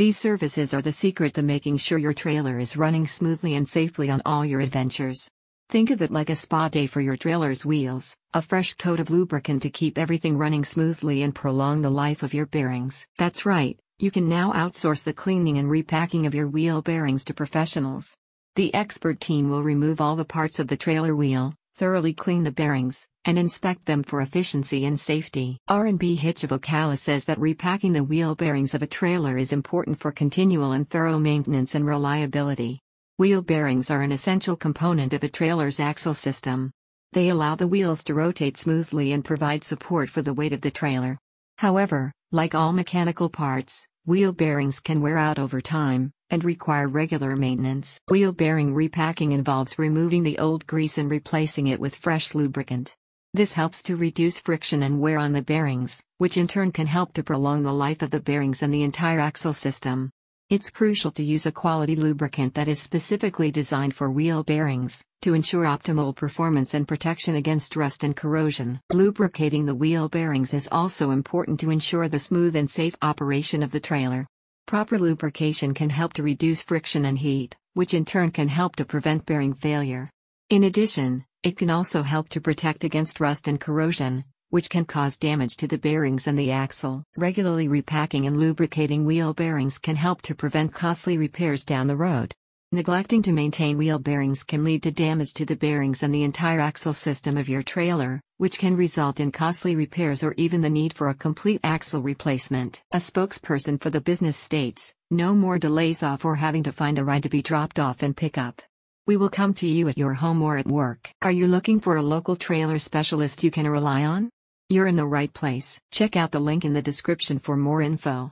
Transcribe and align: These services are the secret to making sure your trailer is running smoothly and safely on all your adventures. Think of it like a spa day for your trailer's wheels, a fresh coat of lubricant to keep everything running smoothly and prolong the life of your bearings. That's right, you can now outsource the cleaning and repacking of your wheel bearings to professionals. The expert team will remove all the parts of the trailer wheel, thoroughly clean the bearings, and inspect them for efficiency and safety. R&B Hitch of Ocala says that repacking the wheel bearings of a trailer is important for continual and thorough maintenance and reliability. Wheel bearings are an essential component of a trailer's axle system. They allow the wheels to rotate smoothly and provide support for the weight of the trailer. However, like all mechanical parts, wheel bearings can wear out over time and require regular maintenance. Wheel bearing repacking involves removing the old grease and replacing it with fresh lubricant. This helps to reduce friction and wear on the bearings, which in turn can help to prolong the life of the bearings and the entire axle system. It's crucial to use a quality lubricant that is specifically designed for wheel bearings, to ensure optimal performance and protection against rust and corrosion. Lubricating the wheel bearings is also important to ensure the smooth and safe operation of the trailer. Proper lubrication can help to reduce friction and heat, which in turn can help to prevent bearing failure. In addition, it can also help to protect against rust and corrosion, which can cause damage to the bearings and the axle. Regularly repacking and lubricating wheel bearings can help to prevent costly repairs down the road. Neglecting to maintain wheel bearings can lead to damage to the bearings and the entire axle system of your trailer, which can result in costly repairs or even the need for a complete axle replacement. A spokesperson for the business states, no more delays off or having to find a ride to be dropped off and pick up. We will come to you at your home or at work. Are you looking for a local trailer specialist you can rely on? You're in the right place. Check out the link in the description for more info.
These 0.00 0.16
services 0.16 0.72
are 0.72 0.80
the 0.80 0.92
secret 0.92 1.34
to 1.34 1.42
making 1.42 1.76
sure 1.76 1.98
your 1.98 2.14
trailer 2.14 2.58
is 2.58 2.74
running 2.74 3.06
smoothly 3.06 3.54
and 3.54 3.68
safely 3.68 4.08
on 4.08 4.22
all 4.24 4.46
your 4.46 4.62
adventures. 4.62 5.30
Think 5.68 5.90
of 5.90 6.00
it 6.00 6.10
like 6.10 6.30
a 6.30 6.34
spa 6.34 6.70
day 6.70 6.86
for 6.86 7.02
your 7.02 7.18
trailer's 7.18 7.66
wheels, 7.66 8.16
a 8.32 8.40
fresh 8.40 8.72
coat 8.72 8.98
of 8.98 9.10
lubricant 9.10 9.60
to 9.60 9.68
keep 9.68 9.98
everything 9.98 10.38
running 10.38 10.64
smoothly 10.64 11.22
and 11.22 11.34
prolong 11.34 11.82
the 11.82 11.90
life 11.90 12.22
of 12.22 12.32
your 12.32 12.46
bearings. 12.46 13.06
That's 13.18 13.44
right, 13.44 13.78
you 13.98 14.10
can 14.10 14.26
now 14.26 14.52
outsource 14.52 15.04
the 15.04 15.12
cleaning 15.12 15.58
and 15.58 15.68
repacking 15.68 16.24
of 16.24 16.34
your 16.34 16.48
wheel 16.48 16.80
bearings 16.80 17.22
to 17.24 17.34
professionals. 17.34 18.16
The 18.56 18.72
expert 18.72 19.20
team 19.20 19.50
will 19.50 19.62
remove 19.62 20.00
all 20.00 20.16
the 20.16 20.24
parts 20.24 20.58
of 20.58 20.68
the 20.68 20.78
trailer 20.78 21.14
wheel, 21.14 21.52
thoroughly 21.80 22.12
clean 22.12 22.44
the 22.44 22.52
bearings, 22.52 23.06
and 23.24 23.38
inspect 23.38 23.86
them 23.86 24.02
for 24.02 24.20
efficiency 24.20 24.84
and 24.84 25.00
safety. 25.00 25.56
R&B 25.66 26.14
Hitch 26.14 26.44
of 26.44 26.50
Ocala 26.50 26.98
says 26.98 27.24
that 27.24 27.40
repacking 27.40 27.94
the 27.94 28.04
wheel 28.04 28.34
bearings 28.34 28.74
of 28.74 28.82
a 28.82 28.86
trailer 28.86 29.38
is 29.38 29.50
important 29.50 29.98
for 29.98 30.12
continual 30.12 30.72
and 30.72 30.90
thorough 30.90 31.18
maintenance 31.18 31.74
and 31.74 31.86
reliability. 31.86 32.80
Wheel 33.16 33.40
bearings 33.40 33.90
are 33.90 34.02
an 34.02 34.12
essential 34.12 34.56
component 34.56 35.14
of 35.14 35.24
a 35.24 35.28
trailer's 35.30 35.80
axle 35.80 36.12
system. 36.12 36.70
They 37.14 37.30
allow 37.30 37.54
the 37.54 37.68
wheels 37.68 38.04
to 38.04 38.14
rotate 38.14 38.58
smoothly 38.58 39.12
and 39.12 39.24
provide 39.24 39.64
support 39.64 40.10
for 40.10 40.20
the 40.20 40.34
weight 40.34 40.52
of 40.52 40.60
the 40.60 40.70
trailer. 40.70 41.16
However, 41.56 42.12
like 42.30 42.54
all 42.54 42.74
mechanical 42.74 43.30
parts, 43.30 43.86
wheel 44.04 44.34
bearings 44.34 44.80
can 44.80 45.00
wear 45.00 45.16
out 45.16 45.38
over 45.38 45.62
time 45.62 46.12
and 46.30 46.44
require 46.44 46.88
regular 46.88 47.36
maintenance. 47.36 48.00
Wheel 48.08 48.32
bearing 48.32 48.74
repacking 48.74 49.32
involves 49.32 49.78
removing 49.78 50.22
the 50.22 50.38
old 50.38 50.66
grease 50.66 50.98
and 50.98 51.10
replacing 51.10 51.66
it 51.66 51.80
with 51.80 51.94
fresh 51.96 52.34
lubricant. 52.34 52.94
This 53.32 53.52
helps 53.52 53.82
to 53.82 53.96
reduce 53.96 54.40
friction 54.40 54.82
and 54.82 55.00
wear 55.00 55.18
on 55.18 55.32
the 55.32 55.42
bearings, 55.42 56.02
which 56.18 56.36
in 56.36 56.48
turn 56.48 56.72
can 56.72 56.88
help 56.88 57.12
to 57.12 57.22
prolong 57.22 57.62
the 57.62 57.72
life 57.72 58.02
of 58.02 58.10
the 58.10 58.20
bearings 58.20 58.62
and 58.62 58.74
the 58.74 58.82
entire 58.82 59.20
axle 59.20 59.52
system. 59.52 60.10
It's 60.48 60.68
crucial 60.68 61.12
to 61.12 61.22
use 61.22 61.46
a 61.46 61.52
quality 61.52 61.94
lubricant 61.94 62.54
that 62.54 62.66
is 62.66 62.80
specifically 62.80 63.52
designed 63.52 63.94
for 63.94 64.10
wheel 64.10 64.42
bearings, 64.42 65.04
to 65.22 65.34
ensure 65.34 65.64
optimal 65.64 66.16
performance 66.16 66.74
and 66.74 66.88
protection 66.88 67.36
against 67.36 67.76
rust 67.76 68.02
and 68.02 68.16
corrosion. 68.16 68.80
Lubricating 68.92 69.66
the 69.66 69.76
wheel 69.76 70.08
bearings 70.08 70.52
is 70.52 70.68
also 70.72 71.12
important 71.12 71.60
to 71.60 71.70
ensure 71.70 72.08
the 72.08 72.18
smooth 72.18 72.56
and 72.56 72.68
safe 72.68 72.96
operation 73.00 73.62
of 73.62 73.70
the 73.70 73.78
trailer. 73.78 74.26
Proper 74.70 75.00
lubrication 75.00 75.74
can 75.74 75.90
help 75.90 76.12
to 76.12 76.22
reduce 76.22 76.62
friction 76.62 77.04
and 77.04 77.18
heat, 77.18 77.56
which 77.74 77.92
in 77.92 78.04
turn 78.04 78.30
can 78.30 78.46
help 78.46 78.76
to 78.76 78.84
prevent 78.84 79.26
bearing 79.26 79.52
failure. 79.52 80.08
In 80.48 80.62
addition, 80.62 81.24
it 81.42 81.56
can 81.56 81.70
also 81.70 82.04
help 82.04 82.28
to 82.28 82.40
protect 82.40 82.84
against 82.84 83.18
rust 83.18 83.48
and 83.48 83.60
corrosion, 83.60 84.22
which 84.50 84.70
can 84.70 84.84
cause 84.84 85.16
damage 85.16 85.56
to 85.56 85.66
the 85.66 85.76
bearings 85.76 86.28
and 86.28 86.38
the 86.38 86.52
axle. 86.52 87.02
Regularly 87.16 87.66
repacking 87.66 88.28
and 88.28 88.36
lubricating 88.36 89.04
wheel 89.04 89.34
bearings 89.34 89.80
can 89.80 89.96
help 89.96 90.22
to 90.22 90.36
prevent 90.36 90.72
costly 90.72 91.18
repairs 91.18 91.64
down 91.64 91.88
the 91.88 91.96
road. 91.96 92.32
Neglecting 92.72 93.20
to 93.22 93.32
maintain 93.32 93.76
wheel 93.76 93.98
bearings 93.98 94.44
can 94.44 94.62
lead 94.62 94.84
to 94.84 94.92
damage 94.92 95.34
to 95.34 95.44
the 95.44 95.56
bearings 95.56 96.04
and 96.04 96.14
the 96.14 96.22
entire 96.22 96.60
axle 96.60 96.92
system 96.92 97.36
of 97.36 97.48
your 97.48 97.64
trailer, 97.64 98.20
which 98.36 98.60
can 98.60 98.76
result 98.76 99.18
in 99.18 99.32
costly 99.32 99.74
repairs 99.74 100.22
or 100.22 100.34
even 100.36 100.60
the 100.60 100.70
need 100.70 100.92
for 100.92 101.08
a 101.08 101.14
complete 101.14 101.58
axle 101.64 102.00
replacement. 102.00 102.80
A 102.92 102.98
spokesperson 102.98 103.82
for 103.82 103.90
the 103.90 104.00
business 104.00 104.36
states, 104.36 104.94
no 105.10 105.34
more 105.34 105.58
delays 105.58 106.04
off 106.04 106.24
or 106.24 106.36
having 106.36 106.62
to 106.62 106.70
find 106.70 106.96
a 106.96 107.04
ride 107.04 107.24
to 107.24 107.28
be 107.28 107.42
dropped 107.42 107.80
off 107.80 108.04
and 108.04 108.16
pick 108.16 108.38
up. 108.38 108.62
We 109.04 109.16
will 109.16 109.30
come 109.30 109.52
to 109.54 109.66
you 109.66 109.88
at 109.88 109.98
your 109.98 110.14
home 110.14 110.40
or 110.40 110.56
at 110.56 110.68
work. 110.68 111.10
Are 111.22 111.32
you 111.32 111.48
looking 111.48 111.80
for 111.80 111.96
a 111.96 112.02
local 112.02 112.36
trailer 112.36 112.78
specialist 112.78 113.42
you 113.42 113.50
can 113.50 113.66
rely 113.66 114.04
on? 114.04 114.30
You're 114.68 114.86
in 114.86 114.94
the 114.94 115.06
right 115.08 115.34
place. 115.34 115.80
Check 115.90 116.14
out 116.14 116.30
the 116.30 116.38
link 116.38 116.64
in 116.64 116.74
the 116.74 116.82
description 116.82 117.40
for 117.40 117.56
more 117.56 117.82
info. 117.82 118.28